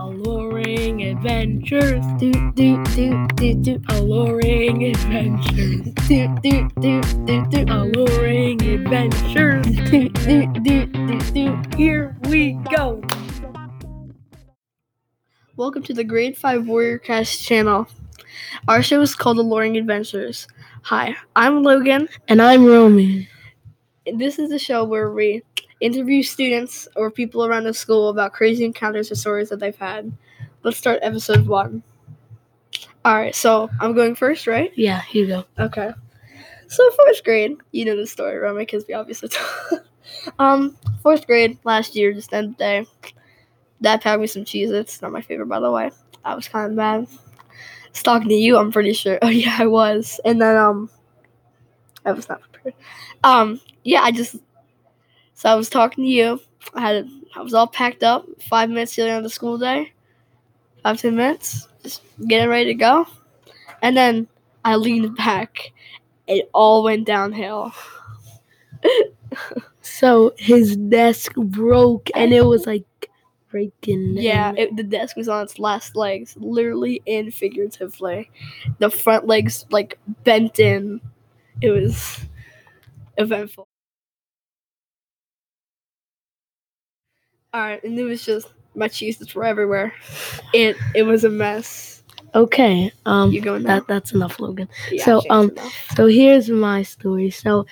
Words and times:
Alluring 0.00 1.02
adventures, 1.02 2.04
do 2.18 2.30
do 2.52 2.84
do 2.94 3.26
do 3.34 3.54
do. 3.54 3.82
Alluring 3.88 4.84
adventures, 4.84 5.92
do 6.06 6.36
do 6.40 6.68
do 6.80 7.00
do 7.26 7.44
do. 7.50 7.64
Alluring 7.68 8.62
adventures, 8.62 9.66
do 9.90 10.08
do 10.08 10.46
do 10.62 10.86
do 10.86 11.18
do. 11.32 11.62
Here 11.76 12.16
we 12.28 12.52
go. 12.70 13.02
Welcome 15.56 15.82
to 15.82 15.92
the 15.92 16.04
Grade 16.04 16.36
Five 16.36 16.68
Warrior 16.68 16.98
Cast 16.98 17.42
channel. 17.42 17.88
Our 18.68 18.84
show 18.84 19.00
is 19.00 19.16
called 19.16 19.38
Alluring 19.38 19.76
Adventures. 19.76 20.46
Hi, 20.82 21.16
I'm 21.34 21.64
Logan, 21.64 22.08
And 22.28 22.40
I'm 22.40 22.64
Romy. 22.64 23.28
and 24.06 24.20
this 24.20 24.38
is 24.38 24.48
the 24.48 24.60
show 24.60 24.84
where 24.84 25.10
we 25.10 25.42
interview 25.80 26.22
students 26.22 26.88
or 26.96 27.10
people 27.10 27.44
around 27.44 27.64
the 27.64 27.74
school 27.74 28.08
about 28.08 28.32
crazy 28.32 28.64
encounters 28.64 29.10
or 29.10 29.14
stories 29.14 29.48
that 29.50 29.60
they've 29.60 29.76
had. 29.76 30.12
Let's 30.62 30.76
start 30.78 30.98
episode 31.02 31.46
one. 31.46 31.82
All 33.04 33.14
right, 33.14 33.34
so 33.34 33.70
I'm 33.80 33.94
going 33.94 34.14
first, 34.14 34.46
right? 34.46 34.72
Yeah, 34.76 35.02
you 35.12 35.26
go. 35.26 35.44
Okay. 35.58 35.90
So 36.66 36.90
fourth 36.90 37.24
grade, 37.24 37.56
you 37.72 37.84
know 37.84 37.96
the 37.96 38.06
story, 38.06 38.36
Romy, 38.36 38.62
because 38.62 38.84
we 38.86 38.94
obviously 38.94 39.28
told. 39.70 39.82
um, 40.38 40.76
fourth 41.02 41.26
grade 41.26 41.58
last 41.64 41.96
year, 41.96 42.12
just 42.12 42.32
end 42.34 42.48
of 42.48 42.52
the 42.52 42.58
day. 42.58 42.86
Dad 43.80 44.00
packed 44.02 44.20
me 44.20 44.26
some 44.26 44.44
cheese. 44.44 44.70
It's 44.70 45.00
Not 45.00 45.12
my 45.12 45.22
favorite, 45.22 45.46
by 45.46 45.60
the 45.60 45.70
way. 45.70 45.90
I 46.24 46.34
was 46.34 46.48
kind 46.48 46.66
of 46.66 46.76
mad. 46.76 47.06
I 47.08 47.90
was 47.90 48.02
talking 48.02 48.28
to 48.28 48.34
you, 48.34 48.58
I'm 48.58 48.72
pretty 48.72 48.92
sure. 48.92 49.18
Oh 49.22 49.28
yeah, 49.28 49.56
I 49.58 49.66
was. 49.66 50.20
And 50.24 50.40
then 50.42 50.56
um, 50.56 50.90
I 52.04 52.12
was 52.12 52.28
not 52.28 52.40
prepared. 52.42 52.74
Um, 53.24 53.60
yeah, 53.84 54.02
I 54.02 54.10
just. 54.10 54.36
So 55.38 55.48
I 55.48 55.54
was 55.54 55.70
talking 55.70 56.02
to 56.04 56.10
you. 56.10 56.40
I 56.74 56.80
had 56.80 57.08
I 57.36 57.42
was 57.42 57.54
all 57.54 57.68
packed 57.68 58.02
up. 58.02 58.26
Five 58.50 58.70
minutes 58.70 58.96
till 58.96 59.04
the 59.06 59.12
end 59.12 59.18
of 59.18 59.22
the 59.24 59.30
school 59.30 59.56
day. 59.56 59.92
Five 60.82 61.00
ten 61.00 61.16
minutes, 61.16 61.68
just 61.82 62.02
getting 62.26 62.48
ready 62.48 62.66
to 62.66 62.74
go. 62.74 63.06
And 63.82 63.96
then 63.96 64.28
I 64.64 64.76
leaned 64.76 65.16
back. 65.16 65.72
It 66.26 66.50
all 66.54 66.84
went 66.84 67.06
downhill. 67.06 67.72
So 69.80 70.34
his 70.38 70.76
desk 70.76 71.34
broke 71.34 72.10
and 72.14 72.32
it 72.32 72.42
was 72.44 72.66
like 72.66 72.84
breaking. 73.50 74.16
Yeah, 74.16 74.52
it, 74.56 74.76
the 74.76 74.82
desk 74.82 75.16
was 75.16 75.28
on 75.28 75.44
its 75.44 75.58
last 75.58 75.96
legs, 75.96 76.36
literally 76.38 77.02
and 77.06 77.32
figuratively. 77.32 78.30
The 78.78 78.90
front 78.90 79.26
legs 79.26 79.66
like 79.70 79.98
bent 80.24 80.58
in. 80.60 81.00
It 81.62 81.70
was 81.70 82.20
eventful. 83.18 83.67
And 87.58 87.98
it 87.98 88.04
was 88.04 88.24
just 88.24 88.48
my 88.74 88.88
cheeses 88.88 89.34
were 89.34 89.44
everywhere. 89.44 89.92
It 90.54 90.76
it 90.94 91.02
was 91.02 91.24
a 91.24 91.30
mess. 91.30 92.02
okay. 92.34 92.92
Um, 93.06 93.32
You 93.32 93.40
going 93.40 93.62
now? 93.64 93.76
that 93.80 93.88
that's 93.88 94.12
enough, 94.12 94.38
Logan. 94.38 94.68
Yeah, 94.92 95.04
so, 95.04 95.22
um, 95.30 95.50
enough. 95.50 95.74
So 95.96 96.06
here's 96.06 96.48
my 96.50 96.82
story. 96.82 97.30
So, 97.30 97.66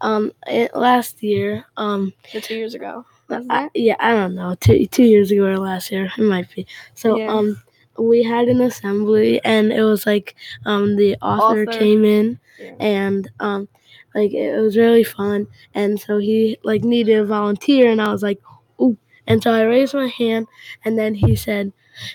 um, 0.00 0.32
it, 0.46 0.74
last 0.76 1.22
year, 1.22 1.64
um, 1.76 2.12
The 2.32 2.40
two 2.40 2.54
years 2.56 2.74
ago. 2.74 3.04
I, 3.48 3.70
yeah, 3.74 3.96
I 3.98 4.12
don't 4.12 4.34
know, 4.34 4.54
two 4.60 4.86
two 4.86 5.04
years 5.04 5.30
ago 5.30 5.44
or 5.46 5.56
last 5.58 5.90
year, 5.90 6.12
it 6.18 6.22
might 6.22 6.54
be. 6.54 6.66
So, 6.94 7.16
Yeah. 7.18 7.28
um, 7.32 7.60
we 7.98 8.22
had 8.22 8.48
an 8.48 8.60
assembly 8.60 9.40
and 9.44 9.72
it 9.72 9.82
was 9.84 10.04
like, 10.06 10.34
um, 10.66 10.96
the 10.96 11.16
author, 11.22 11.62
Author. 11.62 11.78
came 11.78 12.04
in 12.04 12.38
Yeah. 12.60 12.74
and 12.80 13.30
um, 13.40 13.68
like 14.14 14.32
it 14.34 14.56
was 14.60 14.76
really 14.76 15.04
fun. 15.04 15.46
And 15.74 15.98
so 15.98 16.18
he 16.18 16.58
like 16.62 16.84
needed 16.84 17.18
a 17.18 17.24
volunteer, 17.24 17.90
and 17.90 18.00
I 18.00 18.12
was 18.12 18.22
like. 18.22 18.38
And 19.26 19.42
so 19.42 19.52
I 19.52 19.62
raised 19.62 19.94
my 19.94 20.08
hand, 20.08 20.46
and 20.84 20.98
then 20.98 21.14
he 21.14 21.36
said, 21.36 21.72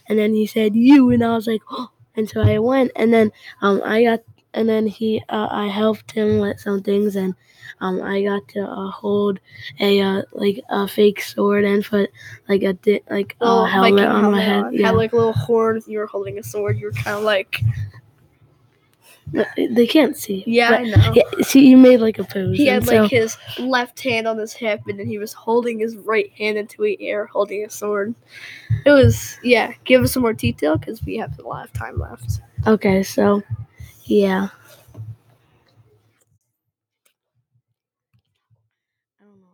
and 0.07 0.17
then 0.19 0.33
he 0.33 0.45
said 0.45 0.75
you, 0.75 1.09
and 1.11 1.23
I 1.23 1.35
was 1.35 1.47
like, 1.47 1.61
oh. 1.71 1.89
And 2.15 2.27
so 2.27 2.41
I 2.41 2.57
went, 2.57 2.91
and 2.95 3.13
then 3.13 3.31
um, 3.61 3.79
I 3.85 4.03
got, 4.03 4.21
and 4.53 4.67
then 4.67 4.87
he, 4.87 5.21
uh, 5.29 5.47
I 5.51 5.67
helped 5.67 6.11
him 6.11 6.39
with 6.39 6.59
some 6.59 6.81
things, 6.81 7.15
and 7.15 7.35
um, 7.79 8.01
I 8.01 8.23
got 8.23 8.47
to 8.49 8.61
uh, 8.63 8.89
hold 8.89 9.39
a 9.79 10.01
uh, 10.01 10.21
like 10.31 10.59
a 10.69 10.87
fake 10.87 11.21
sword 11.21 11.63
and 11.63 11.85
put 11.85 12.09
like 12.49 12.63
a 12.63 12.73
di- 12.73 13.03
like 13.09 13.35
a 13.39 13.45
Little 13.45 13.65
helmet 13.65 14.07
on 14.07 14.31
my 14.31 14.41
head. 14.41 14.63
on. 14.63 14.73
Yeah, 14.73 14.87
Had 14.87 14.95
like 14.95 15.13
little 15.13 15.31
horn. 15.33 15.79
You 15.85 15.99
were 15.99 16.07
holding 16.07 16.39
a 16.39 16.43
sword. 16.43 16.79
You 16.79 16.87
were 16.87 16.91
kind 16.93 17.15
of 17.17 17.23
like, 17.23 17.61
They 19.57 19.85
can't 19.87 20.15
see. 20.15 20.43
yeah, 20.47 20.69
I 20.71 20.83
know. 20.83 21.11
yeah, 21.13 21.23
see, 21.41 21.67
you 21.67 21.75
made 21.77 21.99
like 21.99 22.17
a 22.17 22.23
pose. 22.23 22.55
He 22.55 22.67
had 22.67 22.85
so- 22.85 23.01
like 23.01 23.11
his 23.11 23.37
left 23.59 23.99
hand 24.01 24.25
on 24.27 24.37
his 24.37 24.53
hip, 24.53 24.81
and 24.87 24.97
then 24.99 25.07
he 25.07 25.17
was 25.17 25.33
holding 25.33 25.79
his 25.79 25.97
right 25.97 26.31
hand 26.31 26.57
into 26.57 26.81
the 26.81 26.97
air, 27.01 27.25
holding 27.25 27.65
a 27.65 27.69
sword. 27.69 28.15
It 28.85 28.91
was 28.91 29.37
yeah. 29.43 29.73
Give 29.83 30.01
us 30.03 30.13
some 30.13 30.21
more 30.23 30.33
detail 30.33 30.77
because 30.77 31.03
we 31.03 31.17
have 31.17 31.37
a 31.39 31.41
lot 31.41 31.65
of 31.65 31.73
time 31.73 31.99
left. 31.99 32.39
Okay, 32.65 33.03
so 33.03 33.43
yeah. 34.05 34.47
I 39.19 39.23
don't 39.25 39.41
know. 39.41 39.47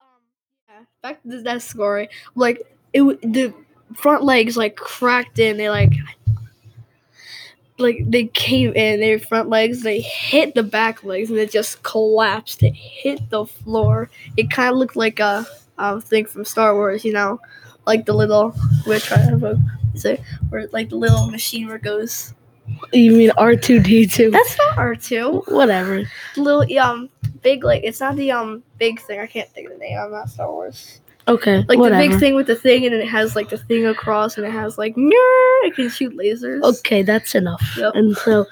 Um, 0.00 0.06
yeah. 0.68 0.84
Back 1.02 1.22
to 1.22 1.42
that 1.42 1.62
story. 1.62 2.08
Like 2.34 2.62
it, 2.92 3.02
the 3.22 3.54
front 3.94 4.24
legs 4.24 4.56
like 4.56 4.74
cracked 4.76 5.38
in. 5.38 5.56
They 5.56 5.70
like. 5.70 5.92
Like 7.80 8.02
they 8.06 8.24
came 8.26 8.74
in, 8.74 9.00
their 9.00 9.18
front 9.18 9.48
legs, 9.48 9.82
they 9.82 10.00
hit 10.00 10.54
the 10.54 10.62
back 10.62 11.02
legs 11.02 11.30
and 11.30 11.38
it 11.38 11.50
just 11.50 11.82
collapsed. 11.82 12.62
It 12.62 12.74
hit 12.74 13.30
the 13.30 13.46
floor. 13.46 14.10
It 14.36 14.50
kind 14.50 14.70
of 14.70 14.76
looked 14.78 14.96
like 14.96 15.18
a 15.18 15.46
um, 15.78 16.00
thing 16.00 16.26
from 16.26 16.44
Star 16.44 16.74
Wars, 16.74 17.04
you 17.04 17.12
know, 17.12 17.40
like 17.86 18.06
the 18.06 18.12
little 18.12 18.50
which 18.84 19.10
I 19.10 19.18
have 19.18 19.42
a 19.42 19.58
it 20.04 20.20
where 20.48 20.68
like 20.72 20.88
the 20.90 20.96
little 20.96 21.30
machine 21.30 21.66
where 21.66 21.76
it 21.76 21.82
goes. 21.82 22.34
You 22.92 23.12
mean 23.12 23.32
R 23.36 23.56
two 23.56 23.80
D 23.80 24.06
two? 24.06 24.30
That's 24.30 24.56
not 24.58 24.78
R 24.78 24.94
two. 24.94 25.42
Whatever. 25.48 26.04
Little 26.36 26.78
um 26.78 27.10
big 27.42 27.64
like 27.64 27.82
it's 27.84 28.00
not 28.00 28.16
the 28.16 28.30
um 28.30 28.62
big 28.78 29.00
thing. 29.00 29.20
I 29.20 29.26
can't 29.26 29.48
think 29.50 29.68
of 29.68 29.74
the 29.74 29.78
name. 29.78 29.98
I'm 29.98 30.12
not 30.12 30.30
Star 30.30 30.50
Wars. 30.50 31.00
Okay. 31.28 31.64
Like 31.68 31.78
whatever. 31.78 32.02
the 32.02 32.08
big 32.08 32.18
thing 32.20 32.34
with 32.34 32.46
the 32.46 32.56
thing, 32.56 32.84
and 32.84 32.94
then 32.94 33.00
it 33.00 33.08
has 33.08 33.36
like 33.36 33.48
the 33.48 33.58
thing 33.58 33.86
across, 33.86 34.36
and 34.36 34.46
it 34.46 34.50
has 34.50 34.78
like 34.78 34.94
it 34.96 35.74
can 35.74 35.88
shoot 35.88 36.16
lasers. 36.16 36.62
Okay, 36.62 37.02
that's 37.02 37.34
enough. 37.34 37.62
Yep. 37.76 37.92
And 37.94 38.16
so, 38.16 38.46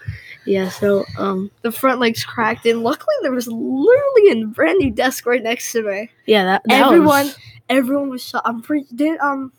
yeah. 0.44 0.68
So 0.68 1.04
um, 1.18 1.50
The 1.62 1.72
front 1.72 2.00
legs 2.00 2.24
cracked 2.24 2.66
and 2.66 2.82
Luckily, 2.82 3.14
there 3.22 3.32
was 3.32 3.48
literally 3.48 4.42
a 4.42 4.46
brand 4.46 4.78
new 4.78 4.90
desk 4.90 5.26
right 5.26 5.42
next 5.42 5.72
to 5.72 5.82
me. 5.82 6.10
yeah. 6.26 6.44
That, 6.44 6.62
that 6.66 6.86
everyone, 6.86 7.26
was- 7.26 7.38
everyone 7.68 8.10
was 8.10 8.22
shot. 8.22 8.42
I'm 8.44 8.62
pretty. 8.62 8.86
Did 8.94 9.18
um, 9.20 9.52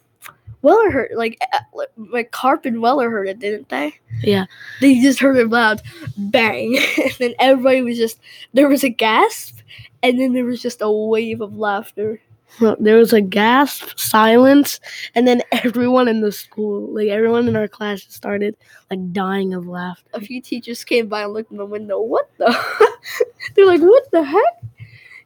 Weller 0.62 0.92
heard 0.92 1.12
like 1.16 1.38
uh, 1.54 1.60
like, 1.74 1.90
like 1.96 2.32
Carp 2.32 2.66
and 2.66 2.82
Weller 2.82 3.10
heard 3.10 3.28
it, 3.28 3.40
didn't 3.40 3.70
they? 3.70 3.94
Yeah. 4.22 4.46
They 4.82 5.00
just 5.02 5.20
heard 5.20 5.38
it 5.38 5.50
loud, 5.50 5.82
bang, 6.18 6.78
and 6.98 7.12
then 7.18 7.34
everybody 7.40 7.82
was 7.82 7.98
just 7.98 8.20
there 8.54 8.68
was 8.68 8.84
a 8.84 8.90
gasp, 8.90 9.58
and 10.04 10.20
then 10.20 10.34
there 10.34 10.46
was 10.46 10.62
just 10.62 10.82
a 10.82 10.92
wave 10.92 11.40
of 11.42 11.58
laughter. 11.58 12.22
There 12.80 12.98
was 12.98 13.14
a 13.14 13.22
gasp, 13.22 13.98
silence, 13.98 14.80
and 15.16 15.28
then 15.28 15.42
everyone 15.52 16.08
in 16.08 16.22
the 16.22 16.32
school, 16.32 16.94
like 16.94 17.08
everyone 17.08 17.48
in 17.48 17.56
our 17.56 17.68
class, 17.68 18.04
started 18.10 18.56
like 18.90 19.14
dying 19.14 19.54
of 19.54 19.68
laughter. 19.68 20.10
a 20.14 20.22
few 20.22 20.42
teachers 20.42 20.84
came 20.84 21.08
by 21.08 21.24
and 21.24 21.34
looked 21.34 21.52
in 21.52 21.58
the 21.58 21.66
window. 21.66 22.02
What 22.02 22.30
the? 22.38 22.48
They're 23.56 23.66
like, 23.66 23.82
what 23.82 24.12
the 24.12 24.24
heck? 24.24 24.64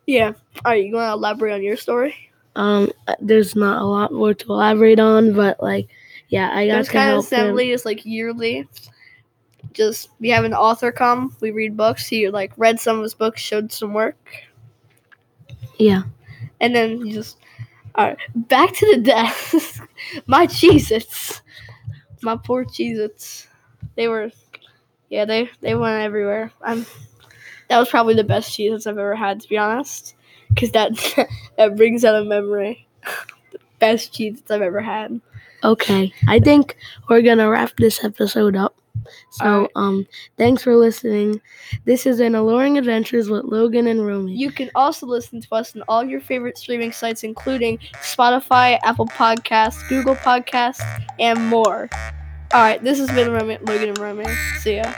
Yeah. 0.06 0.33
All 0.66 0.72
right, 0.72 0.85
you 0.85 0.94
want 0.94 1.09
to 1.09 1.13
elaborate 1.13 1.53
on 1.53 1.63
your 1.63 1.78
story? 1.78 2.16
Um, 2.56 2.91
there's 3.19 3.56
not 3.56 3.81
a 3.81 3.85
lot 3.85 4.12
more 4.13 4.33
to 4.33 4.45
elaborate 4.50 5.00
on, 5.00 5.33
but 5.33 5.62
like, 5.62 5.88
yeah, 6.29 6.51
I 6.53 6.67
got 6.67 6.78
This 6.79 6.88
to 6.88 6.94
kind 6.94 7.12
of 7.13 7.19
assembly 7.19 7.72
is 7.72 7.85
like 7.85 8.06
yearly. 8.06 8.67
Just 9.72 10.09
we 10.19 10.29
have 10.29 10.44
an 10.44 10.53
author 10.53 10.91
come. 10.91 11.35
We 11.39 11.51
read 11.51 11.75
books. 11.75 12.06
He 12.06 12.29
like 12.29 12.51
read 12.57 12.79
some 12.79 12.97
of 12.97 13.03
his 13.03 13.16
books, 13.16 13.41
showed 13.41 13.72
some 13.72 13.94
work, 13.94 14.17
Yeah. 15.79 16.03
And 16.63 16.74
then 16.74 17.06
you 17.06 17.13
just. 17.13 17.38
All 17.96 18.07
right, 18.07 18.18
back 18.34 18.74
to 18.74 18.96
the 18.96 19.01
desk. 19.01 19.88
My 20.25 20.48
Cheez-Its. 20.48 21.42
My 22.24 22.36
poor 22.36 22.65
Cheez-Its. 22.65 23.48
They 23.95 24.07
were, 24.07 24.31
yeah, 25.10 25.25
they 25.25 25.51
they 25.62 25.75
went 25.75 26.01
everywhere. 26.01 26.51
I'm. 26.62 26.88
That 27.69 27.77
was 27.77 27.89
probably 27.89 28.15
the 28.15 28.24
best 28.24 28.57
Cheez-Its 28.57 28.88
I've 28.88 28.98
ever 28.98 29.15
had, 29.15 29.42
to 29.42 29.50
be 29.50 29.57
honest, 29.60 30.15
because 30.50 30.71
that 30.71 30.94
that 31.57 31.75
brings 31.75 32.04
out 32.04 32.19
a 32.19 32.25
memory. 32.25 32.88
the 33.51 33.59
best 33.77 34.13
Cheez-Its 34.13 34.50
I've 34.50 34.63
ever 34.63 34.81
had. 34.81 35.21
Okay, 35.63 36.12
I 36.27 36.39
think 36.39 36.75
we're 37.09 37.21
gonna 37.21 37.50
wrap 37.50 37.74
this 37.77 38.04
episode 38.04 38.56
up. 38.56 38.75
So, 39.31 39.45
Alright. 39.45 39.71
um, 39.75 40.07
thanks 40.38 40.63
for 40.63 40.75
listening. 40.75 41.42
This 41.86 42.06
is 42.06 42.19
an 42.19 42.36
alluring 42.36 42.77
adventures 42.77 43.30
with 43.30 43.45
Logan 43.45 43.88
and 43.88 44.06
Romy. 44.06 44.33
You 44.33 44.51
can 44.51 44.69
also 44.75 45.06
listen 45.06 45.42
to 45.42 45.56
us 45.56 45.75
on 45.75 45.83
all 45.88 46.04
your 46.04 46.21
favorite 46.21 46.57
streaming 46.57 46.92
sites, 46.92 47.24
including 47.24 47.77
Spotify, 48.01 48.80
Apple 48.83 49.07
Podcasts, 49.07 49.88
Google 49.89 50.15
Podcasts, 50.15 50.83
and 51.19 51.39
more. 51.48 51.89
All 52.54 52.62
right, 52.62 52.83
this 52.83 53.00
has 53.00 53.10
been 53.10 53.31
Roman, 53.31 53.63
Logan 53.65 53.89
and 53.89 53.98
Roman. 53.98 54.38
See 54.60 54.75
ya. 54.75 54.94